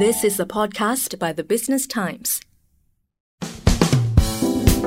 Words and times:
This 0.00 0.24
is 0.24 0.40
a 0.40 0.46
podcast 0.46 1.18
by 1.18 1.34
the 1.34 1.44
Business 1.44 1.86
Times. 1.86 2.40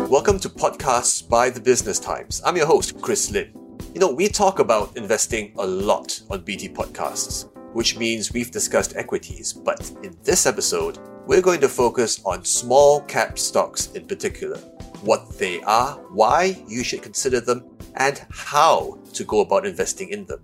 Welcome 0.10 0.40
to 0.40 0.50
Podcasts 0.50 1.30
by 1.30 1.52
the 1.52 1.60
Business 1.60 2.00
Times. 2.00 2.42
I'm 2.44 2.58
your 2.58 2.66
host, 2.66 3.00
Chris 3.00 3.30
Lim. 3.30 3.54
You 3.94 4.00
know, 4.00 4.12
we 4.12 4.28
talk 4.28 4.58
about 4.58 4.98
investing 4.98 5.54
a 5.60 5.68
lot 5.68 6.20
on 6.32 6.42
BT 6.42 6.70
Podcasts, 6.70 7.48
which 7.74 7.96
means 7.96 8.34
we've 8.34 8.50
discussed 8.50 8.96
equities, 8.96 9.54
but 9.54 9.88
in 10.02 10.18
this 10.24 10.48
episode, 10.48 10.98
we're 11.28 11.44
going 11.44 11.62
to 11.62 11.70
focus 11.70 12.20
on 12.26 12.44
small 12.44 13.02
cap 13.02 13.38
stocks 13.38 13.92
in 13.92 14.08
particular. 14.08 14.58
What 15.04 15.38
they 15.38 15.62
are, 15.62 15.92
why 16.10 16.58
you 16.68 16.84
should 16.84 17.04
consider 17.04 17.40
them, 17.40 17.70
and 17.98 18.20
how 18.32 18.98
to 19.14 19.24
go 19.24 19.42
about 19.42 19.68
investing 19.68 20.10
in 20.10 20.26
them. 20.26 20.40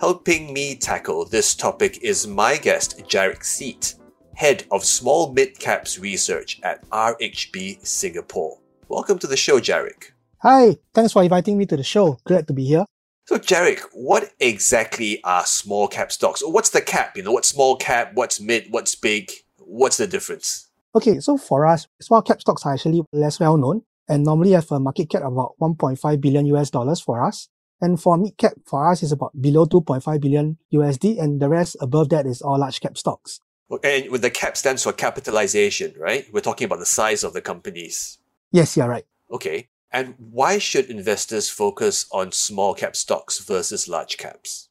Helping 0.00 0.54
me 0.54 0.74
tackle 0.74 1.26
this 1.26 1.54
topic 1.54 1.98
is 2.02 2.26
my 2.26 2.56
guest, 2.56 2.98
Jarick 3.08 3.44
Seet, 3.44 3.96
Head 4.36 4.64
of 4.70 4.84
Small 4.84 5.32
Mid 5.32 5.58
Caps 5.58 5.98
Research 5.98 6.60
at 6.62 6.86
RHB 6.90 7.86
Singapore. 7.86 8.58
Welcome 8.86 9.18
to 9.20 9.26
the 9.26 9.36
show, 9.36 9.58
Jarick. 9.60 10.12
Hi, 10.42 10.76
thanks 10.92 11.14
for 11.14 11.22
inviting 11.22 11.56
me 11.56 11.64
to 11.64 11.74
the 11.74 11.82
show. 11.82 12.18
Glad 12.24 12.46
to 12.48 12.52
be 12.52 12.66
here. 12.66 12.84
So, 13.24 13.38
Jarick, 13.38 13.80
what 13.94 14.34
exactly 14.38 15.24
are 15.24 15.46
small 15.46 15.88
cap 15.88 16.12
stocks? 16.12 16.42
What's 16.44 16.68
the 16.68 16.82
cap? 16.82 17.16
You 17.16 17.22
know, 17.22 17.32
what's 17.32 17.48
small 17.48 17.76
cap? 17.76 18.10
What's 18.12 18.38
mid? 18.38 18.66
What's 18.68 18.94
big? 18.94 19.32
What's 19.56 19.96
the 19.96 20.06
difference? 20.06 20.68
Okay, 20.94 21.18
so 21.18 21.38
for 21.38 21.64
us, 21.64 21.88
small 22.02 22.20
cap 22.20 22.42
stocks 22.42 22.66
are 22.66 22.74
actually 22.74 23.02
less 23.14 23.40
well 23.40 23.56
known 23.56 23.84
and 24.06 24.22
normally 24.22 24.50
have 24.52 24.70
a 24.70 24.78
market 24.78 25.08
cap 25.08 25.22
of 25.22 25.32
about 25.32 25.54
1.5 25.62 26.20
billion 26.20 26.44
US 26.46 26.68
dollars 26.68 27.00
for 27.00 27.24
us. 27.24 27.48
And 27.80 27.98
for 27.98 28.18
mid 28.18 28.36
cap, 28.36 28.52
for 28.66 28.86
us, 28.92 29.02
is 29.02 29.12
about 29.12 29.40
below 29.40 29.64
2.5 29.64 30.20
billion 30.20 30.58
USD, 30.74 31.18
and 31.18 31.40
the 31.40 31.48
rest 31.48 31.76
above 31.80 32.10
that 32.10 32.26
is 32.26 32.42
all 32.42 32.58
large 32.58 32.80
cap 32.80 32.98
stocks. 32.98 33.40
And 33.82 34.10
with 34.10 34.22
the 34.22 34.30
cap 34.30 34.56
stands 34.56 34.84
for 34.84 34.92
capitalization, 34.92 35.94
right? 35.98 36.26
We're 36.32 36.40
talking 36.40 36.66
about 36.66 36.78
the 36.78 36.86
size 36.86 37.24
of 37.24 37.32
the 37.32 37.40
companies. 37.40 38.18
Yes, 38.52 38.76
you're 38.76 38.88
right. 38.88 39.04
Okay. 39.30 39.68
And 39.90 40.14
why 40.18 40.58
should 40.58 40.86
investors 40.86 41.48
focus 41.48 42.06
on 42.12 42.32
small 42.32 42.74
cap 42.74 42.94
stocks 42.94 43.38
versus 43.38 43.88
large 43.88 44.18
caps? 44.18 44.68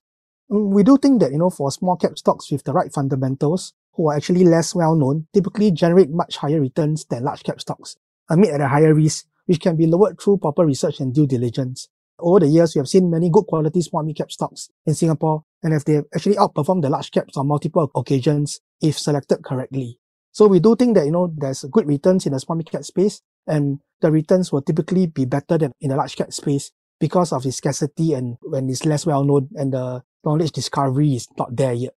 Mm, 0.51 0.69
we 0.69 0.83
do 0.83 0.97
think 0.97 1.19
that, 1.21 1.31
you 1.31 1.37
know, 1.37 1.49
for 1.49 1.71
small 1.71 1.95
cap 1.95 2.17
stocks 2.17 2.51
with 2.51 2.63
the 2.63 2.73
right 2.73 2.93
fundamentals, 2.93 3.73
who 3.93 4.09
are 4.09 4.15
actually 4.15 4.43
less 4.43 4.75
well 4.75 4.95
known, 4.95 5.27
typically 5.33 5.71
generate 5.71 6.09
much 6.09 6.37
higher 6.37 6.59
returns 6.59 7.05
than 7.05 7.23
large 7.23 7.43
cap 7.43 7.59
stocks, 7.59 7.95
amid 8.29 8.51
at 8.51 8.61
a 8.61 8.67
higher 8.67 8.93
risk, 8.93 9.25
which 9.45 9.61
can 9.61 9.75
be 9.75 9.87
lowered 9.87 10.19
through 10.19 10.37
proper 10.37 10.65
research 10.65 10.99
and 10.99 11.13
due 11.13 11.27
diligence. 11.27 11.89
Over 12.19 12.41
the 12.41 12.47
years, 12.47 12.75
we 12.75 12.79
have 12.79 12.87
seen 12.87 13.09
many 13.09 13.29
good 13.29 13.45
quality 13.45 13.81
small 13.81 14.03
mid 14.03 14.15
cap 14.15 14.31
stocks 14.31 14.69
in 14.85 14.93
Singapore, 14.95 15.43
and 15.63 15.73
if 15.73 15.85
they 15.85 16.01
actually 16.13 16.35
outperformed 16.35 16.81
the 16.81 16.89
large 16.89 17.11
caps 17.11 17.37
on 17.37 17.47
multiple 17.47 17.91
occasions 17.95 18.61
if 18.81 18.97
selected 18.97 19.43
correctly. 19.43 19.99
So 20.31 20.47
we 20.47 20.59
do 20.59 20.75
think 20.75 20.95
that, 20.95 21.05
you 21.05 21.11
know, 21.11 21.33
there's 21.35 21.63
good 21.71 21.87
returns 21.87 22.25
in 22.25 22.33
the 22.33 22.39
small 22.39 22.57
mid 22.57 22.71
cap 22.71 22.83
space, 22.83 23.21
and 23.47 23.79
the 24.01 24.11
returns 24.11 24.51
will 24.51 24.61
typically 24.61 25.07
be 25.07 25.25
better 25.25 25.57
than 25.57 25.71
in 25.81 25.89
the 25.89 25.95
large 25.95 26.15
cap 26.15 26.33
space 26.33 26.71
because 26.99 27.31
of 27.33 27.45
its 27.45 27.57
scarcity 27.57 28.13
and 28.13 28.37
when 28.41 28.69
it's 28.69 28.85
less 28.85 29.05
well 29.05 29.23
known 29.23 29.49
and 29.55 29.73
the 29.73 30.01
knowledge 30.23 30.51
discovery 30.51 31.15
is 31.15 31.27
not 31.37 31.55
there 31.55 31.73
yet. 31.73 31.93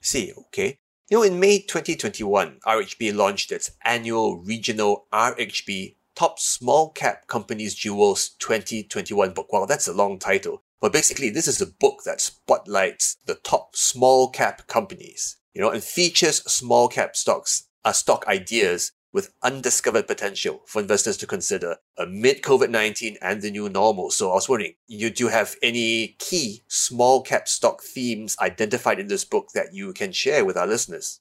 See, 0.00 0.32
okay. 0.36 0.78
You 1.10 1.18
know, 1.18 1.22
in 1.22 1.40
May 1.40 1.60
2021, 1.60 2.58
RHB 2.66 3.14
launched 3.14 3.52
its 3.52 3.70
annual 3.82 4.38
regional 4.38 5.06
RHB 5.12 5.96
Top 6.18 6.40
Small 6.40 6.90
Cap 6.90 7.28
Companies 7.28 7.76
Jewels 7.76 8.30
2021 8.40 9.34
book. 9.34 9.52
Wow, 9.52 9.66
that's 9.66 9.86
a 9.86 9.92
long 9.92 10.18
title. 10.18 10.64
But 10.80 10.92
basically, 10.92 11.30
this 11.30 11.46
is 11.46 11.60
a 11.60 11.66
book 11.66 12.00
that 12.04 12.20
spotlights 12.20 13.18
the 13.26 13.36
top 13.36 13.76
small 13.76 14.28
cap 14.28 14.66
companies, 14.66 15.36
you 15.54 15.60
know, 15.60 15.70
and 15.70 15.80
features 15.80 16.42
small 16.50 16.88
cap 16.88 17.14
stocks, 17.14 17.68
uh, 17.84 17.92
stock 17.92 18.26
ideas 18.26 18.90
with 19.12 19.32
undiscovered 19.44 20.08
potential 20.08 20.62
for 20.66 20.82
investors 20.82 21.16
to 21.18 21.26
consider 21.28 21.76
amid 21.96 22.42
COVID-19 22.42 23.18
and 23.22 23.40
the 23.40 23.52
new 23.52 23.68
normal. 23.68 24.10
So 24.10 24.32
I 24.32 24.34
was 24.34 24.48
wondering, 24.48 24.74
you 24.88 25.10
do 25.10 25.22
you 25.22 25.30
have 25.30 25.54
any 25.62 26.16
key 26.18 26.64
small 26.66 27.22
cap 27.22 27.46
stock 27.46 27.80
themes 27.80 28.36
identified 28.40 28.98
in 28.98 29.06
this 29.06 29.24
book 29.24 29.50
that 29.54 29.72
you 29.72 29.92
can 29.92 30.10
share 30.10 30.44
with 30.44 30.56
our 30.56 30.66
listeners? 30.66 31.20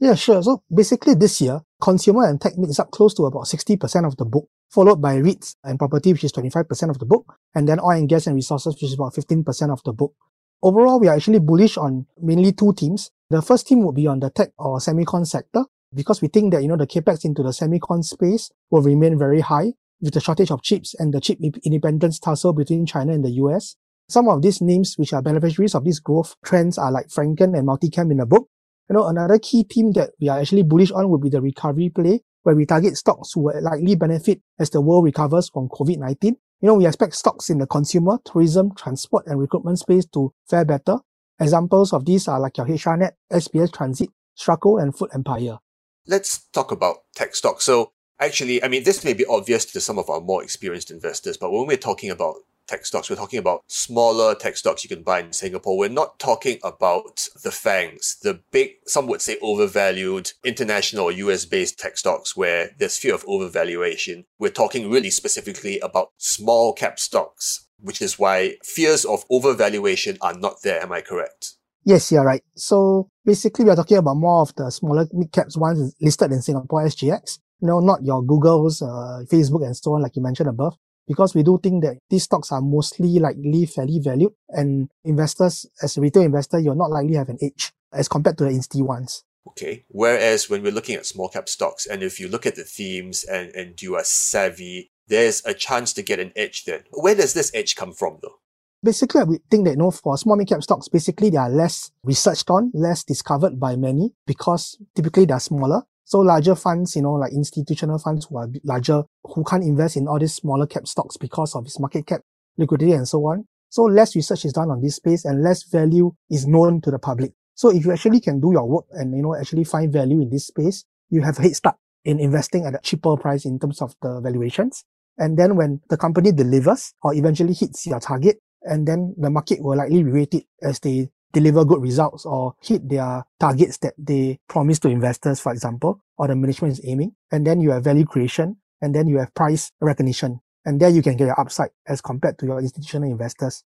Yeah, 0.00 0.14
sure. 0.14 0.42
So 0.42 0.62
basically 0.72 1.14
this 1.14 1.40
year, 1.40 1.60
consumer 1.80 2.28
and 2.28 2.40
tech 2.40 2.56
makes 2.56 2.78
up 2.78 2.90
close 2.90 3.14
to 3.14 3.24
about 3.24 3.44
60% 3.44 4.06
of 4.06 4.16
the 4.16 4.24
book, 4.24 4.48
followed 4.70 5.02
by 5.02 5.16
REITs 5.16 5.56
and 5.64 5.78
property, 5.78 6.12
which 6.12 6.24
is 6.24 6.32
25% 6.32 6.90
of 6.90 6.98
the 6.98 7.06
book, 7.06 7.34
and 7.54 7.68
then 7.68 7.80
oil 7.80 7.90
and 7.90 8.08
gas 8.08 8.26
and 8.26 8.36
resources, 8.36 8.74
which 8.74 8.84
is 8.84 8.94
about 8.94 9.14
15% 9.14 9.72
of 9.72 9.82
the 9.84 9.92
book. 9.92 10.14
Overall, 10.62 11.00
we 11.00 11.08
are 11.08 11.16
actually 11.16 11.40
bullish 11.40 11.76
on 11.76 12.06
mainly 12.20 12.52
two 12.52 12.72
teams. 12.74 13.10
The 13.30 13.42
first 13.42 13.66
team 13.66 13.82
would 13.84 13.94
be 13.94 14.06
on 14.06 14.20
the 14.20 14.30
tech 14.30 14.50
or 14.58 14.78
semicon 14.78 15.26
sector, 15.26 15.64
because 15.94 16.22
we 16.22 16.28
think 16.28 16.52
that, 16.52 16.62
you 16.62 16.68
know, 16.68 16.76
the 16.76 16.86
capex 16.86 17.24
into 17.24 17.42
the 17.42 17.50
semicon 17.50 18.04
space 18.04 18.50
will 18.70 18.82
remain 18.82 19.18
very 19.18 19.40
high 19.40 19.72
with 20.00 20.14
the 20.14 20.20
shortage 20.20 20.50
of 20.50 20.62
chips 20.62 20.94
and 20.98 21.12
the 21.12 21.20
chip 21.20 21.38
independence 21.64 22.20
tussle 22.20 22.52
between 22.52 22.86
China 22.86 23.12
and 23.12 23.24
the 23.24 23.30
US. 23.30 23.74
Some 24.08 24.28
of 24.28 24.42
these 24.42 24.60
names 24.60 24.94
which 24.96 25.12
are 25.12 25.22
beneficiaries 25.22 25.74
of 25.74 25.84
these 25.84 25.98
growth 25.98 26.36
trends 26.44 26.78
are 26.78 26.92
like 26.92 27.10
Frencken 27.10 27.54
and 27.54 27.66
Multi-Chem 27.66 28.10
in 28.10 28.18
the 28.18 28.26
book, 28.26 28.48
you 28.88 28.94
know, 28.94 29.06
another 29.06 29.38
key 29.38 29.64
theme 29.70 29.92
that 29.92 30.10
we 30.20 30.28
are 30.28 30.40
actually 30.40 30.62
bullish 30.62 30.90
on 30.90 31.08
will 31.10 31.18
be 31.18 31.28
the 31.28 31.40
recovery 31.40 31.90
play, 31.90 32.22
where 32.42 32.54
we 32.54 32.64
target 32.64 32.96
stocks 32.96 33.32
who 33.32 33.42
will 33.42 33.62
likely 33.62 33.94
benefit 33.94 34.40
as 34.58 34.70
the 34.70 34.80
world 34.80 35.04
recovers 35.04 35.50
from 35.50 35.68
COVID-19. 35.68 36.24
You 36.24 36.36
know, 36.66 36.74
we 36.74 36.86
expect 36.86 37.14
stocks 37.14 37.50
in 37.50 37.58
the 37.58 37.66
consumer, 37.66 38.18
tourism, 38.24 38.74
transport, 38.74 39.26
and 39.26 39.38
recruitment 39.38 39.78
space 39.78 40.06
to 40.14 40.32
fare 40.48 40.64
better. 40.64 40.96
Examples 41.38 41.92
of 41.92 42.04
these 42.04 42.26
are 42.26 42.40
like 42.40 42.56
your 42.56 42.66
HRNet, 42.66 43.12
SBS 43.32 43.72
Transit, 43.72 44.08
Straco, 44.36 44.82
and 44.82 44.96
Food 44.96 45.10
Empire. 45.14 45.58
Let's 46.06 46.46
talk 46.52 46.72
about 46.72 46.96
tech 47.14 47.34
stocks. 47.36 47.64
So 47.64 47.92
actually, 48.18 48.64
I 48.64 48.68
mean, 48.68 48.84
this 48.84 49.04
may 49.04 49.12
be 49.12 49.26
obvious 49.26 49.66
to 49.66 49.80
some 49.80 49.98
of 49.98 50.08
our 50.08 50.20
more 50.20 50.42
experienced 50.42 50.90
investors, 50.90 51.36
but 51.36 51.52
when 51.52 51.66
we're 51.66 51.76
talking 51.76 52.10
about 52.10 52.36
tech 52.68 52.86
stocks. 52.86 53.10
We're 53.10 53.16
talking 53.16 53.38
about 53.38 53.64
smaller 53.66 54.34
tech 54.34 54.56
stocks 54.56 54.84
you 54.84 54.88
can 54.88 55.02
buy 55.02 55.20
in 55.20 55.32
Singapore. 55.32 55.76
We're 55.76 55.88
not 55.88 56.18
talking 56.18 56.58
about 56.62 57.28
the 57.42 57.50
FANGs, 57.50 58.20
the 58.20 58.40
big, 58.52 58.72
some 58.86 59.06
would 59.06 59.22
say 59.22 59.38
overvalued 59.42 60.32
international 60.44 61.10
US 61.10 61.44
based 61.44 61.78
tech 61.78 61.98
stocks 61.98 62.36
where 62.36 62.70
there's 62.78 62.98
fear 62.98 63.14
of 63.14 63.24
overvaluation. 63.26 64.24
We're 64.38 64.50
talking 64.50 64.90
really 64.90 65.10
specifically 65.10 65.80
about 65.80 66.10
small 66.18 66.72
cap 66.72 67.00
stocks, 67.00 67.66
which 67.80 68.02
is 68.02 68.18
why 68.18 68.56
fears 68.62 69.04
of 69.04 69.26
overvaluation 69.28 70.18
are 70.20 70.34
not 70.34 70.62
there. 70.62 70.82
Am 70.82 70.92
I 70.92 71.00
correct? 71.00 71.54
Yes, 71.84 72.12
you're 72.12 72.24
right. 72.24 72.42
So 72.54 73.08
basically, 73.24 73.64
we 73.64 73.70
are 73.70 73.76
talking 73.76 73.96
about 73.96 74.16
more 74.16 74.42
of 74.42 74.54
the 74.56 74.70
smaller 74.70 75.06
mid 75.12 75.32
caps 75.32 75.56
ones 75.56 75.94
listed 76.00 76.32
in 76.32 76.42
Singapore 76.42 76.84
SGX. 76.84 77.38
You 77.60 77.68
know, 77.68 77.80
not 77.80 78.04
your 78.04 78.22
Googles, 78.22 78.82
uh, 78.82 79.24
Facebook, 79.24 79.64
and 79.64 79.76
so 79.76 79.94
on, 79.94 80.02
like 80.02 80.14
you 80.14 80.22
mentioned 80.22 80.48
above 80.48 80.76
because 81.08 81.34
we 81.34 81.42
do 81.42 81.58
think 81.60 81.82
that 81.82 81.98
these 82.10 82.24
stocks 82.24 82.52
are 82.52 82.60
mostly 82.60 83.18
likely 83.18 83.66
fairly 83.66 83.98
valued 83.98 84.32
and 84.50 84.90
investors, 85.04 85.66
as 85.82 85.96
a 85.96 86.00
retail 86.00 86.22
investor, 86.22 86.58
you're 86.58 86.74
not 86.74 86.90
likely 86.90 87.12
to 87.12 87.18
have 87.18 87.28
an 87.30 87.38
edge 87.40 87.72
as 87.92 88.08
compared 88.08 88.36
to 88.38 88.44
the 88.44 88.50
insti 88.50 88.82
ones. 88.82 89.24
Okay. 89.48 89.84
Whereas 89.88 90.50
when 90.50 90.62
we're 90.62 90.72
looking 90.72 90.94
at 90.94 91.06
small 91.06 91.30
cap 91.30 91.48
stocks, 91.48 91.86
and 91.86 92.02
if 92.02 92.20
you 92.20 92.28
look 92.28 92.44
at 92.44 92.54
the 92.54 92.64
themes 92.64 93.24
and, 93.24 93.50
and 93.54 93.80
you 93.80 93.96
are 93.96 94.04
savvy, 94.04 94.90
there's 95.06 95.42
a 95.46 95.54
chance 95.54 95.94
to 95.94 96.02
get 96.02 96.20
an 96.20 96.32
edge 96.36 96.64
then. 96.64 96.84
Where 96.90 97.14
does 97.14 97.32
this 97.32 97.50
edge 97.54 97.74
come 97.74 97.92
from 97.92 98.18
though? 98.22 98.36
Basically, 98.84 99.24
we 99.24 99.38
think 99.50 99.64
that, 99.64 99.72
you 99.72 99.76
know, 99.76 99.90
for 99.90 100.16
small 100.18 100.36
mid 100.36 100.48
cap 100.48 100.62
stocks, 100.62 100.88
basically 100.88 101.30
they 101.30 101.38
are 101.38 101.50
less 101.50 101.90
researched 102.04 102.50
on, 102.50 102.70
less 102.74 103.02
discovered 103.02 103.58
by 103.58 103.74
many 103.74 104.12
because 104.26 104.78
typically 104.94 105.24
they're 105.24 105.40
smaller 105.40 105.82
so 106.08 106.20
larger 106.20 106.54
funds, 106.54 106.96
you 106.96 107.02
know, 107.02 107.12
like 107.12 107.32
institutional 107.32 107.98
funds 107.98 108.26
who 108.30 108.38
are 108.38 108.48
larger, 108.64 109.02
who 109.24 109.44
can't 109.44 109.62
invest 109.62 109.94
in 109.94 110.08
all 110.08 110.18
these 110.18 110.32
smaller 110.32 110.66
cap 110.66 110.86
stocks 110.86 111.18
because 111.18 111.54
of 111.54 111.66
its 111.66 111.78
market 111.78 112.06
cap, 112.06 112.22
liquidity, 112.56 112.92
and 112.92 113.06
so 113.06 113.18
on. 113.26 113.44
So 113.68 113.82
less 113.82 114.16
research 114.16 114.46
is 114.46 114.54
done 114.54 114.70
on 114.70 114.80
this 114.80 114.96
space 114.96 115.26
and 115.26 115.42
less 115.42 115.64
value 115.64 116.12
is 116.30 116.46
known 116.46 116.80
to 116.80 116.90
the 116.90 116.98
public. 116.98 117.32
So 117.56 117.68
if 117.68 117.84
you 117.84 117.92
actually 117.92 118.20
can 118.20 118.40
do 118.40 118.52
your 118.52 118.66
work 118.66 118.86
and, 118.92 119.14
you 119.14 119.22
know, 119.22 119.36
actually 119.36 119.64
find 119.64 119.92
value 119.92 120.22
in 120.22 120.30
this 120.30 120.46
space, 120.46 120.86
you 121.10 121.20
have 121.20 121.38
a 121.40 121.42
head 121.42 121.56
start 121.56 121.76
in 122.06 122.18
investing 122.20 122.64
at 122.64 122.74
a 122.74 122.80
cheaper 122.82 123.14
price 123.18 123.44
in 123.44 123.58
terms 123.58 123.82
of 123.82 123.94
the 124.00 124.22
valuations. 124.22 124.86
And 125.18 125.38
then 125.38 125.56
when 125.56 125.82
the 125.90 125.98
company 125.98 126.32
delivers 126.32 126.94
or 127.02 127.12
eventually 127.12 127.52
hits 127.52 127.86
your 127.86 128.00
target, 128.00 128.38
and 128.62 128.88
then 128.88 129.14
the 129.18 129.28
market 129.28 129.60
will 129.60 129.76
likely 129.76 130.04
rate 130.04 130.32
it 130.32 130.44
as 130.62 130.80
they 130.80 131.10
deliver 131.32 131.64
good 131.64 131.82
results 131.82 132.24
or 132.24 132.54
hit 132.62 132.88
their 132.88 133.24
targets 133.38 133.78
that 133.78 133.94
they 133.98 134.38
promise 134.48 134.78
to 134.80 134.88
investors, 134.88 135.40
for 135.40 135.52
example, 135.52 136.02
or 136.16 136.28
the 136.28 136.36
management 136.36 136.72
is 136.72 136.80
aiming. 136.84 137.14
And 137.30 137.46
then 137.46 137.60
you 137.60 137.70
have 137.70 137.84
value 137.84 138.04
creation 138.04 138.56
and 138.80 138.94
then 138.94 139.06
you 139.06 139.18
have 139.18 139.34
price 139.34 139.72
recognition. 139.80 140.40
And 140.64 140.80
there 140.80 140.90
you 140.90 141.02
can 141.02 141.16
get 141.16 141.26
your 141.26 141.40
upside 141.40 141.70
as 141.86 142.00
compared 142.00 142.38
to 142.38 142.46
your 142.46 142.58
institutional 142.60 143.10
investors. 143.10 143.64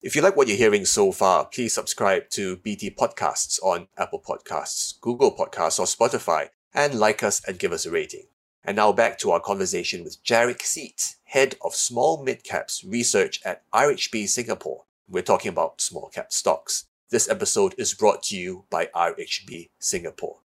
If 0.00 0.16
you 0.16 0.22
like 0.22 0.36
what 0.36 0.48
you're 0.48 0.56
hearing 0.56 0.84
so 0.84 1.12
far, 1.12 1.44
please 1.44 1.74
subscribe 1.74 2.28
to 2.30 2.56
BT 2.56 2.90
Podcasts 2.90 3.62
on 3.62 3.86
Apple 3.96 4.20
Podcasts, 4.20 5.00
Google 5.00 5.36
Podcasts, 5.36 5.78
or 5.78 5.86
Spotify, 5.86 6.48
and 6.74 6.94
like 6.94 7.22
us 7.22 7.40
and 7.46 7.58
give 7.58 7.70
us 7.70 7.86
a 7.86 7.90
rating. 7.90 8.26
And 8.64 8.76
now 8.76 8.92
back 8.92 9.18
to 9.18 9.30
our 9.30 9.40
conversation 9.40 10.02
with 10.02 10.22
Jarick 10.24 10.62
Seet, 10.62 11.16
Head 11.24 11.56
of 11.62 11.74
Small 11.74 12.24
Midcaps 12.24 12.84
Research 12.88 13.40
at 13.44 13.62
RHB 13.72 14.28
Singapore. 14.28 14.84
We're 15.08 15.22
talking 15.22 15.50
about 15.50 15.80
small 15.80 16.08
cap 16.08 16.32
stocks. 16.32 16.86
This 17.10 17.28
episode 17.28 17.74
is 17.76 17.94
brought 17.94 18.22
to 18.24 18.36
you 18.36 18.64
by 18.70 18.86
RHB 18.94 19.70
Singapore. 19.78 20.38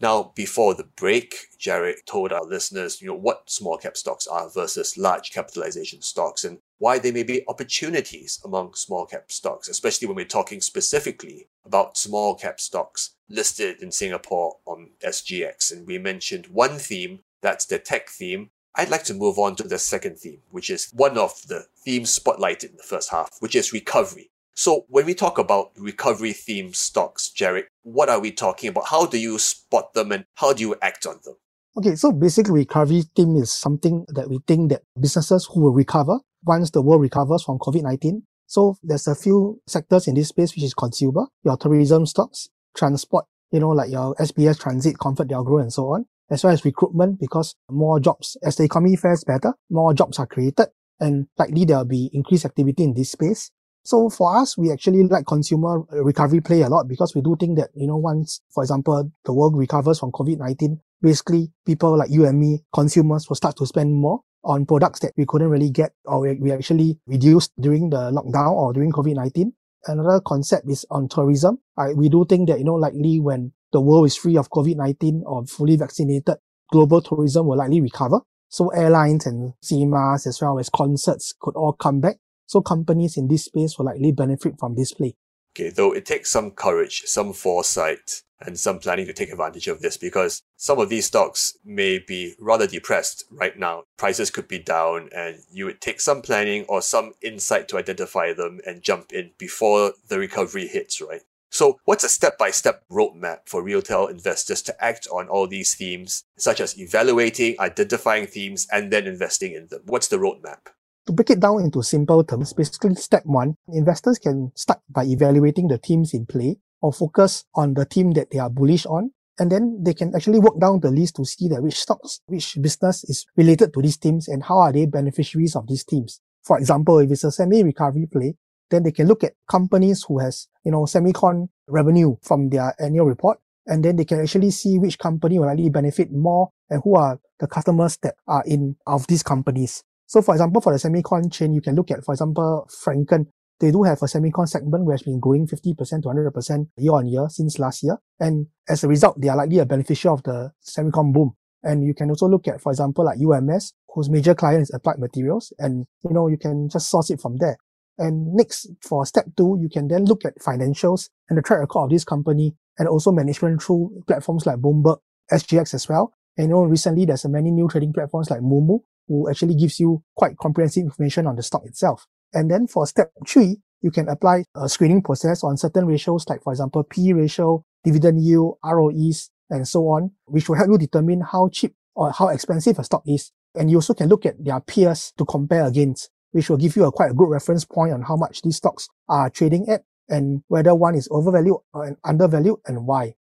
Now, 0.00 0.32
before 0.34 0.74
the 0.74 0.84
break, 0.84 1.34
Jared 1.58 1.96
told 2.06 2.32
our 2.32 2.44
listeners, 2.44 3.00
you 3.00 3.08
know, 3.08 3.14
what 3.14 3.50
small 3.50 3.78
cap 3.78 3.96
stocks 3.96 4.26
are 4.26 4.50
versus 4.50 4.98
large 4.98 5.30
capitalization 5.30 6.02
stocks 6.02 6.44
and 6.44 6.58
why 6.78 6.98
there 6.98 7.12
may 7.12 7.22
be 7.22 7.44
opportunities 7.48 8.38
among 8.44 8.74
small 8.74 9.06
cap 9.06 9.32
stocks, 9.32 9.68
especially 9.68 10.06
when 10.06 10.16
we're 10.16 10.26
talking 10.26 10.60
specifically 10.60 11.48
about 11.64 11.96
small 11.96 12.34
cap 12.34 12.60
stocks 12.60 13.14
listed 13.30 13.82
in 13.82 13.90
Singapore 13.90 14.56
on 14.66 14.90
SGX. 15.02 15.72
And 15.72 15.86
we 15.86 15.98
mentioned 15.98 16.48
one 16.48 16.78
theme, 16.78 17.20
that's 17.40 17.64
the 17.64 17.78
tech 17.78 18.10
theme. 18.10 18.50
I'd 18.78 18.90
like 18.90 19.04
to 19.04 19.14
move 19.14 19.38
on 19.38 19.56
to 19.56 19.62
the 19.62 19.78
second 19.78 20.18
theme, 20.18 20.40
which 20.50 20.68
is 20.68 20.90
one 20.92 21.16
of 21.16 21.32
the 21.48 21.64
themes 21.84 22.18
spotlighted 22.18 22.70
in 22.70 22.76
the 22.76 22.82
first 22.82 23.10
half, 23.10 23.30
which 23.40 23.56
is 23.56 23.72
recovery. 23.72 24.30
So 24.54 24.84
when 24.88 25.06
we 25.06 25.14
talk 25.14 25.38
about 25.38 25.70
recovery 25.78 26.32
theme 26.32 26.74
stocks, 26.74 27.32
Jarick, 27.34 27.64
what 27.82 28.08
are 28.08 28.20
we 28.20 28.32
talking 28.32 28.68
about? 28.68 28.88
How 28.88 29.06
do 29.06 29.18
you 29.18 29.38
spot 29.38 29.94
them 29.94 30.12
and 30.12 30.24
how 30.34 30.52
do 30.52 30.62
you 30.62 30.76
act 30.82 31.06
on 31.06 31.18
them? 31.24 31.36
Okay, 31.78 31.94
so 31.94 32.12
basically 32.12 32.52
recovery 32.52 33.02
theme 33.14 33.36
is 33.36 33.50
something 33.50 34.04
that 34.08 34.28
we 34.28 34.40
think 34.46 34.70
that 34.70 34.82
businesses 35.00 35.48
who 35.52 35.60
will 35.60 35.72
recover 35.72 36.18
once 36.44 36.70
the 36.70 36.82
world 36.82 37.02
recovers 37.02 37.42
from 37.42 37.58
COVID-19. 37.58 38.22
So 38.46 38.76
there's 38.82 39.06
a 39.08 39.14
few 39.14 39.60
sectors 39.66 40.06
in 40.06 40.14
this 40.14 40.28
space, 40.28 40.54
which 40.54 40.64
is 40.64 40.74
consumer, 40.74 41.26
your 41.44 41.56
tourism 41.56 42.06
stocks, 42.06 42.48
transport, 42.76 43.24
you 43.50 43.60
know, 43.60 43.70
like 43.70 43.90
your 43.90 44.14
SBS 44.16 44.58
Transit, 44.60 44.96
ComfortDelGro, 44.96 45.60
and 45.60 45.72
so 45.72 45.92
on, 45.92 46.06
as 46.30 46.44
well 46.44 46.52
as 46.52 46.64
recruitment, 46.64 47.20
because 47.20 47.54
more 47.70 48.00
jobs, 48.00 48.36
as 48.42 48.56
the 48.56 48.64
economy 48.64 48.96
fares 48.96 49.24
better, 49.24 49.54
more 49.70 49.94
jobs 49.94 50.18
are 50.18 50.26
created, 50.26 50.68
and 51.00 51.26
likely 51.38 51.64
there 51.64 51.78
will 51.78 51.84
be 51.84 52.10
increased 52.12 52.44
activity 52.44 52.82
in 52.84 52.94
this 52.94 53.12
space. 53.12 53.50
So 53.84 54.10
for 54.10 54.36
us, 54.36 54.58
we 54.58 54.72
actually 54.72 55.04
like 55.04 55.26
consumer 55.26 55.84
recovery 55.92 56.40
play 56.40 56.62
a 56.62 56.68
lot 56.68 56.88
because 56.88 57.14
we 57.14 57.20
do 57.20 57.36
think 57.38 57.56
that, 57.58 57.70
you 57.74 57.86
know, 57.86 57.96
once, 57.96 58.40
for 58.52 58.64
example, 58.64 59.12
the 59.24 59.32
world 59.32 59.56
recovers 59.56 60.00
from 60.00 60.10
COVID-19, 60.10 60.80
basically 61.00 61.52
people 61.64 61.96
like 61.96 62.10
you 62.10 62.26
and 62.26 62.40
me, 62.40 62.64
consumers 62.74 63.28
will 63.28 63.36
start 63.36 63.56
to 63.58 63.66
spend 63.66 63.94
more 63.94 64.22
on 64.42 64.66
products 64.66 65.00
that 65.00 65.12
we 65.16 65.24
couldn't 65.24 65.50
really 65.50 65.70
get 65.70 65.92
or 66.04 66.20
we 66.20 66.50
actually 66.50 66.98
reduced 67.06 67.52
during 67.60 67.90
the 67.90 68.10
lockdown 68.10 68.50
or 68.50 68.72
during 68.72 68.90
COVID-19. 68.90 69.52
Another 69.86 70.20
concept 70.20 70.68
is 70.68 70.84
on 70.90 71.08
tourism. 71.08 71.58
I, 71.76 71.92
we 71.92 72.08
do 72.08 72.24
think 72.28 72.48
that, 72.48 72.58
you 72.58 72.64
know, 72.64 72.74
likely 72.74 73.20
when 73.20 73.52
the 73.72 73.80
world 73.80 74.06
is 74.06 74.16
free 74.16 74.36
of 74.36 74.50
COVID-19 74.50 75.22
or 75.24 75.46
fully 75.46 75.76
vaccinated, 75.76 76.36
global 76.70 77.00
tourism 77.00 77.46
will 77.46 77.58
likely 77.58 77.80
recover. 77.80 78.20
So 78.48 78.68
airlines 78.68 79.26
and 79.26 79.54
cinemas 79.60 80.26
as 80.26 80.40
well 80.40 80.58
as 80.58 80.70
concerts 80.70 81.34
could 81.40 81.56
all 81.56 81.72
come 81.72 82.00
back. 82.00 82.16
So 82.46 82.60
companies 82.60 83.16
in 83.16 83.28
this 83.28 83.44
space 83.44 83.76
will 83.76 83.86
likely 83.86 84.12
benefit 84.12 84.54
from 84.58 84.74
this 84.74 84.92
play. 84.92 85.14
Okay, 85.56 85.70
though 85.70 85.92
it 85.92 86.04
takes 86.04 86.28
some 86.28 86.50
courage, 86.50 87.04
some 87.06 87.32
foresight, 87.32 88.20
and 88.42 88.60
some 88.60 88.78
planning 88.78 89.06
to 89.06 89.14
take 89.14 89.30
advantage 89.30 89.68
of 89.68 89.80
this 89.80 89.96
because 89.96 90.42
some 90.58 90.78
of 90.78 90.90
these 90.90 91.06
stocks 91.06 91.56
may 91.64 91.98
be 91.98 92.34
rather 92.38 92.66
depressed 92.66 93.24
right 93.30 93.58
now. 93.58 93.84
Prices 93.96 94.30
could 94.30 94.48
be 94.48 94.58
down 94.58 95.08
and 95.16 95.38
you 95.50 95.64
would 95.64 95.80
take 95.80 96.02
some 96.02 96.20
planning 96.20 96.66
or 96.68 96.82
some 96.82 97.14
insight 97.22 97.68
to 97.68 97.78
identify 97.78 98.34
them 98.34 98.60
and 98.66 98.82
jump 98.82 99.14
in 99.14 99.30
before 99.38 99.94
the 100.08 100.18
recovery 100.18 100.66
hits, 100.66 101.00
right? 101.00 101.22
So 101.48 101.80
what's 101.86 102.04
a 102.04 102.10
step-by-step 102.10 102.84
roadmap 102.90 103.38
for 103.46 103.62
retail 103.62 104.08
investors 104.08 104.60
to 104.60 104.84
act 104.84 105.08
on 105.10 105.26
all 105.26 105.46
these 105.46 105.74
themes, 105.74 106.24
such 106.36 106.60
as 106.60 106.78
evaluating, 106.78 107.56
identifying 107.58 108.26
themes, 108.26 108.66
and 108.70 108.92
then 108.92 109.06
investing 109.06 109.54
in 109.54 109.68
them? 109.68 109.80
What's 109.86 110.08
the 110.08 110.18
roadmap? 110.18 110.66
To 111.06 111.12
break 111.12 111.30
it 111.30 111.38
down 111.38 111.62
into 111.62 111.84
simple 111.84 112.24
terms, 112.24 112.52
basically 112.52 112.96
step 112.96 113.22
one, 113.24 113.54
investors 113.68 114.18
can 114.18 114.50
start 114.56 114.80
by 114.90 115.04
evaluating 115.04 115.68
the 115.68 115.78
teams 115.78 116.12
in 116.12 116.26
play 116.26 116.56
or 116.80 116.92
focus 116.92 117.44
on 117.54 117.74
the 117.74 117.84
team 117.86 118.10
that 118.12 118.32
they 118.32 118.40
are 118.40 118.50
bullish 118.50 118.86
on. 118.86 119.12
And 119.38 119.52
then 119.52 119.84
they 119.84 119.94
can 119.94 120.14
actually 120.16 120.40
work 120.40 120.58
down 120.58 120.80
the 120.80 120.90
list 120.90 121.16
to 121.16 121.24
see 121.24 121.46
that 121.48 121.62
which 121.62 121.78
stocks, 121.78 122.20
which 122.26 122.58
business 122.60 123.04
is 123.04 123.24
related 123.36 123.72
to 123.74 123.82
these 123.82 123.98
teams 123.98 124.26
and 124.26 124.42
how 124.42 124.58
are 124.58 124.72
they 124.72 124.86
beneficiaries 124.86 125.54
of 125.54 125.68
these 125.68 125.84
teams. 125.84 126.20
For 126.42 126.58
example, 126.58 126.98
if 126.98 127.10
it's 127.12 127.22
a 127.22 127.30
semi-recovery 127.30 128.08
play, 128.12 128.34
then 128.70 128.82
they 128.82 128.92
can 128.92 129.06
look 129.06 129.22
at 129.22 129.34
companies 129.48 130.04
who 130.08 130.18
has, 130.18 130.48
you 130.64 130.72
know, 130.72 130.86
semicon 130.86 131.48
revenue 131.68 132.16
from 132.22 132.48
their 132.48 132.74
annual 132.80 133.06
report. 133.06 133.38
And 133.66 133.84
then 133.84 133.94
they 133.94 134.04
can 134.04 134.20
actually 134.20 134.50
see 134.50 134.78
which 134.78 134.98
company 134.98 135.38
will 135.38 135.46
likely 135.46 135.68
benefit 135.68 136.10
more 136.10 136.50
and 136.68 136.80
who 136.82 136.96
are 136.96 137.20
the 137.38 137.46
customers 137.46 137.96
that 138.02 138.14
are 138.26 138.42
in 138.44 138.76
of 138.86 139.06
these 139.06 139.22
companies. 139.22 139.84
So 140.06 140.22
for 140.22 140.34
example, 140.34 140.60
for 140.60 140.72
the 140.72 140.78
semicon 140.78 141.32
chain, 141.32 141.52
you 141.52 141.60
can 141.60 141.74
look 141.74 141.90
at, 141.90 142.04
for 142.04 142.14
example, 142.14 142.68
Frencken. 142.70 143.26
They 143.58 143.70
do 143.70 143.82
have 143.84 143.98
a 144.02 144.06
semicon 144.06 144.46
segment 144.48 144.84
which 144.84 145.00
has 145.00 145.02
been 145.02 145.18
growing 145.18 145.46
50% 145.46 146.02
to 146.02 146.08
100% 146.08 146.68
year 146.76 146.92
on 146.92 147.06
year 147.06 147.26
since 147.28 147.58
last 147.58 147.82
year. 147.82 147.98
And 148.20 148.46
as 148.68 148.84
a 148.84 148.88
result, 148.88 149.20
they 149.20 149.28
are 149.28 149.36
likely 149.36 149.58
a 149.58 149.66
beneficiary 149.66 150.12
of 150.14 150.22
the 150.22 150.52
semicon 150.62 151.12
boom. 151.12 151.32
And 151.62 151.84
you 151.84 151.94
can 151.94 152.10
also 152.10 152.28
look 152.28 152.46
at, 152.46 152.60
for 152.60 152.70
example, 152.70 153.04
like 153.04 153.18
UMS, 153.18 153.72
whose 153.92 154.10
major 154.10 154.34
client 154.34 154.62
is 154.62 154.70
Applied 154.72 154.98
Materials. 154.98 155.52
And, 155.58 155.86
you 156.04 156.14
know, 156.14 156.28
you 156.28 156.36
can 156.36 156.68
just 156.68 156.90
source 156.90 157.10
it 157.10 157.20
from 157.20 157.38
there. 157.38 157.56
And 157.98 158.34
next, 158.34 158.68
for 158.82 159.06
step 159.06 159.24
two, 159.36 159.58
you 159.60 159.70
can 159.70 159.88
then 159.88 160.04
look 160.04 160.24
at 160.24 160.38
financials 160.38 161.08
and 161.28 161.38
the 161.38 161.42
track 161.42 161.60
record 161.60 161.84
of 161.84 161.90
this 161.90 162.04
company 162.04 162.54
and 162.78 162.86
also 162.86 163.10
management 163.10 163.62
through 163.62 164.02
platforms 164.06 164.44
like 164.44 164.58
Bloomberg, 164.58 164.98
SGX 165.32 165.74
as 165.74 165.88
well. 165.88 166.12
And 166.36 166.48
you 166.48 166.54
know, 166.54 166.62
recently 166.64 167.06
there's 167.06 167.24
many 167.24 167.50
new 167.50 167.68
trading 167.68 167.94
platforms 167.94 168.30
like 168.30 168.40
Moomoo 168.40 168.80
who 169.08 169.28
actually 169.30 169.54
gives 169.54 169.78
you 169.80 170.02
quite 170.14 170.36
comprehensive 170.36 170.82
information 170.82 171.26
on 171.26 171.36
the 171.36 171.42
stock 171.42 171.64
itself. 171.64 172.06
And 172.32 172.50
then 172.50 172.66
for 172.66 172.86
step 172.86 173.12
three, 173.26 173.58
you 173.82 173.90
can 173.90 174.08
apply 174.08 174.44
a 174.54 174.68
screening 174.68 175.02
process 175.02 175.44
on 175.44 175.56
certain 175.56 175.86
ratios, 175.86 176.26
like 176.28 176.42
for 176.42 176.52
example, 176.52 176.82
P 176.82 177.12
ratio, 177.12 177.64
dividend 177.84 178.22
yield, 178.22 178.58
ROEs, 178.64 179.30
and 179.50 179.66
so 179.66 179.82
on, 179.84 180.10
which 180.24 180.48
will 180.48 180.56
help 180.56 180.70
you 180.70 180.78
determine 180.78 181.20
how 181.20 181.48
cheap 181.48 181.74
or 181.94 182.10
how 182.10 182.28
expensive 182.28 182.78
a 182.78 182.84
stock 182.84 183.02
is. 183.06 183.32
And 183.54 183.70
you 183.70 183.78
also 183.78 183.94
can 183.94 184.08
look 184.08 184.26
at 184.26 184.42
their 184.44 184.60
peers 184.60 185.12
to 185.18 185.24
compare 185.24 185.64
against, 185.66 186.10
which 186.32 186.50
will 186.50 186.56
give 186.56 186.76
you 186.76 186.84
a 186.84 186.92
quite 186.92 187.12
a 187.12 187.14
good 187.14 187.28
reference 187.28 187.64
point 187.64 187.92
on 187.92 188.02
how 188.02 188.16
much 188.16 188.42
these 188.42 188.56
stocks 188.56 188.88
are 189.08 189.30
trading 189.30 189.68
at 189.68 189.84
and 190.08 190.42
whether 190.48 190.74
one 190.74 190.94
is 190.94 191.08
overvalued 191.10 191.56
or 191.72 191.96
undervalued 192.04 192.58
and 192.66 192.86
why. 192.86 193.14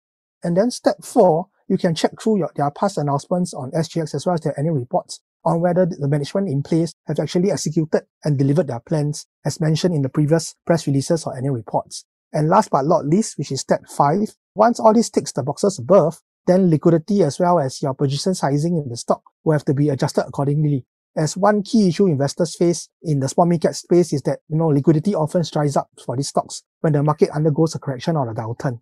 And 0.43 0.57
then 0.57 0.71
step 0.71 1.05
four, 1.05 1.49
you 1.69 1.79
can 1.79 1.95
check 1.95 2.13
through 2.21 2.39
your, 2.39 2.51
their 2.57 2.71
past 2.71 2.99
announcements 2.99 3.55
on 3.55 3.71
SGX 3.73 4.15
as 4.15 4.27
well 4.27 4.35
as 4.35 4.41
their 4.41 4.59
annual 4.59 4.75
reports 4.75 5.21
on 5.45 5.61
whether 5.61 5.87
the 5.87 6.09
management 6.09 6.49
in 6.49 6.63
place 6.63 6.95
have 7.07 7.19
actually 7.19 7.51
executed 7.51 8.03
and 8.25 8.39
delivered 8.39 8.69
their 8.69 8.81
plans 8.81 9.27
as 9.45 9.61
mentioned 9.61 9.95
in 9.95 10.03
the 10.03 10.09
previous 10.09 10.55
press 10.67 10.87
releases 10.87 11.27
or 11.27 11.37
annual 11.37 11.55
reports. 11.55 12.05
And 12.33 12.49
last 12.49 12.71
but 12.71 12.87
not 12.87 13.07
least, 13.07 13.37
which 13.37 13.53
is 13.53 13.61
step 13.61 13.83
five, 13.89 14.37
once 14.55 14.81
all 14.81 14.95
this 14.95 15.11
ticks 15.11 15.33
the 15.33 15.43
boxes 15.43 15.79
above, 15.79 16.21
then 16.47 16.71
liquidity 16.71 17.23
as 17.23 17.39
well 17.39 17.59
as 17.59 17.83
your 17.83 17.95
position 17.95 18.35
sizing 18.35 18.77
in 18.77 18.89
the 18.89 18.97
stock 18.97 19.23
will 19.45 19.53
have 19.53 19.65
to 19.67 19.75
be 19.75 19.89
adjusted 19.89 20.25
accordingly. 20.27 20.85
As 21.15 21.37
one 21.37 21.63
key 21.63 21.89
issue 21.89 22.07
investors 22.07 22.57
face 22.57 22.89
in 23.03 23.21
the 23.21 23.29
small 23.29 23.47
mid-cap 23.47 23.75
space 23.75 24.15
is 24.15 24.23
that, 24.23 24.39
you 24.49 24.57
know, 24.57 24.69
liquidity 24.69 25.15
often 25.15 25.43
dries 25.53 25.77
up 25.77 25.91
for 26.05 26.17
these 26.17 26.29
stocks 26.29 26.63
when 26.81 26.95
the 26.95 27.03
market 27.03 27.29
undergoes 27.35 27.75
a 27.75 27.79
correction 27.79 28.17
or 28.17 28.31
a 28.31 28.35
downturn. 28.35 28.81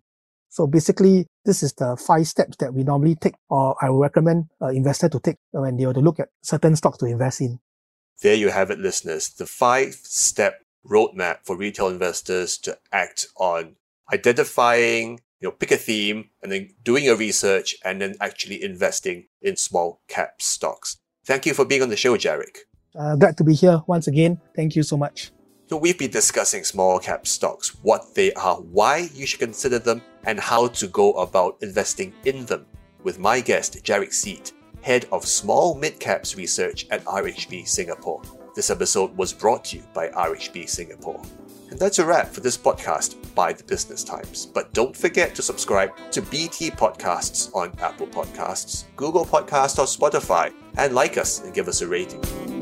So 0.51 0.67
basically, 0.67 1.27
this 1.45 1.63
is 1.63 1.71
the 1.71 1.95
five 1.95 2.27
steps 2.27 2.57
that 2.57 2.73
we 2.73 2.83
normally 2.83 3.15
take, 3.15 3.35
or 3.49 3.73
I 3.81 3.89
would 3.89 4.01
recommend 4.01 4.47
an 4.59 4.75
investor 4.75 5.07
to 5.07 5.19
take 5.21 5.37
when 5.51 5.77
they 5.77 5.85
were 5.85 5.93
to 5.93 6.01
look 6.01 6.19
at 6.19 6.27
certain 6.43 6.75
stocks 6.75 6.97
to 6.97 7.05
invest 7.05 7.39
in. 7.39 7.59
There 8.21 8.35
you 8.35 8.49
have 8.49 8.69
it, 8.69 8.77
listeners. 8.77 9.29
The 9.29 9.45
five 9.45 9.93
step 9.93 10.59
roadmap 10.85 11.37
for 11.45 11.55
retail 11.55 11.87
investors 11.87 12.57
to 12.59 12.77
act 12.91 13.27
on 13.37 13.77
identifying, 14.11 15.21
you 15.39 15.47
know, 15.47 15.51
pick 15.51 15.71
a 15.71 15.77
theme 15.77 16.29
and 16.43 16.51
then 16.51 16.71
doing 16.83 17.05
your 17.05 17.15
research 17.15 17.77
and 17.85 18.01
then 18.01 18.15
actually 18.19 18.61
investing 18.61 19.27
in 19.41 19.55
small 19.55 20.01
cap 20.09 20.41
stocks. 20.41 20.97
Thank 21.25 21.45
you 21.45 21.53
for 21.53 21.63
being 21.63 21.81
on 21.81 21.87
the 21.87 21.95
show, 21.95 22.17
Jarick. 22.17 22.57
Uh, 22.93 23.15
glad 23.15 23.37
to 23.37 23.45
be 23.45 23.53
here 23.53 23.81
once 23.87 24.07
again. 24.07 24.41
Thank 24.53 24.75
you 24.75 24.83
so 24.83 24.97
much. 24.97 25.31
So 25.69 25.77
we've 25.77 25.97
been 25.97 26.11
discussing 26.11 26.65
small 26.65 26.99
cap 26.99 27.25
stocks, 27.25 27.69
what 27.81 28.15
they 28.15 28.33
are, 28.33 28.57
why 28.57 29.09
you 29.13 29.25
should 29.25 29.39
consider 29.39 29.79
them, 29.79 30.01
and 30.25 30.39
how 30.39 30.67
to 30.67 30.87
go 30.87 31.13
about 31.13 31.57
investing 31.61 32.13
in 32.25 32.45
them 32.45 32.65
with 33.03 33.19
my 33.19 33.39
guest, 33.39 33.83
Jarick 33.83 34.13
Seet, 34.13 34.53
Head 34.81 35.05
of 35.11 35.25
Small 35.25 35.75
Mid 35.75 35.99
Caps 35.99 36.35
Research 36.35 36.87
at 36.89 37.03
RHB 37.05 37.67
Singapore. 37.67 38.21
This 38.55 38.69
episode 38.69 39.15
was 39.15 39.33
brought 39.33 39.65
to 39.65 39.77
you 39.77 39.83
by 39.93 40.09
RHB 40.09 40.67
Singapore. 40.67 41.21
And 41.69 41.79
that's 41.79 41.99
a 41.99 42.05
wrap 42.05 42.27
for 42.27 42.41
this 42.41 42.57
podcast 42.57 43.15
by 43.33 43.53
the 43.53 43.63
Business 43.63 44.03
Times. 44.03 44.45
But 44.45 44.73
don't 44.73 44.95
forget 44.95 45.33
to 45.35 45.41
subscribe 45.41 45.91
to 46.11 46.21
BT 46.21 46.71
Podcasts 46.71 47.53
on 47.55 47.73
Apple 47.79 48.07
Podcasts, 48.07 48.83
Google 48.97 49.25
Podcasts, 49.25 49.79
or 49.79 49.85
Spotify, 49.85 50.53
and 50.77 50.93
like 50.93 51.17
us 51.17 51.41
and 51.41 51.53
give 51.53 51.69
us 51.69 51.81
a 51.81 51.87
rating. 51.87 52.60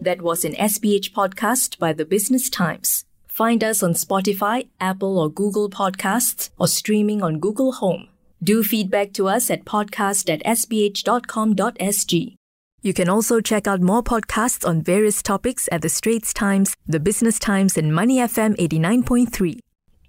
That 0.00 0.22
was 0.22 0.46
an 0.46 0.54
SPH 0.54 1.12
podcast 1.12 1.78
by 1.78 1.92
the 1.92 2.06
Business 2.06 2.48
Times. 2.48 3.04
Find 3.28 3.62
us 3.62 3.82
on 3.82 3.92
Spotify, 3.92 4.68
Apple 4.80 5.18
or 5.18 5.28
Google 5.28 5.68
Podcasts, 5.68 6.48
or 6.58 6.68
streaming 6.68 7.22
on 7.22 7.38
Google 7.38 7.72
Home. 7.72 8.08
Do 8.42 8.62
feedback 8.62 9.12
to 9.14 9.28
us 9.28 9.50
at 9.50 9.66
podcast 9.66 10.32
at 10.32 10.42
sph.com.sg. 10.44 12.34
You 12.82 12.94
can 12.94 13.10
also 13.10 13.42
check 13.42 13.66
out 13.66 13.82
more 13.82 14.02
podcasts 14.02 14.66
on 14.66 14.80
various 14.80 15.22
topics 15.22 15.68
at 15.70 15.82
The 15.82 15.90
Straits 15.90 16.32
Times, 16.32 16.74
The 16.86 16.98
Business 16.98 17.38
Times, 17.38 17.76
and 17.76 17.94
Money 17.94 18.16
FM 18.16 18.56
89.3. 18.56 19.58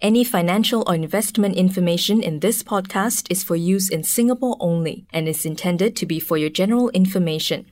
Any 0.01 0.23
financial 0.23 0.85
or 0.87 0.95
investment 0.95 1.55
information 1.55 2.23
in 2.23 2.39
this 2.39 2.63
podcast 2.63 3.29
is 3.29 3.43
for 3.43 3.57
use 3.57 3.89
in 3.89 4.05
Singapore 4.05 4.55
only 4.61 5.05
and 5.11 5.27
is 5.27 5.45
intended 5.45 5.97
to 5.97 6.05
be 6.05 6.21
for 6.21 6.37
your 6.37 6.49
general 6.49 6.89
information. 6.91 7.65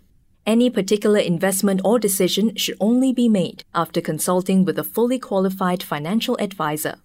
Any 0.46 0.70
particular 0.70 1.20
investment 1.20 1.82
or 1.84 2.00
decision 2.00 2.56
should 2.56 2.78
only 2.80 3.14
be 3.14 3.30
made 3.30 3.64
after 3.76 4.02
consulting 4.02 4.66
with 4.66 4.80
a 4.80 4.84
fully 4.84 5.20
qualified 5.20 5.84
financial 5.84 6.38
advisor. 6.40 6.96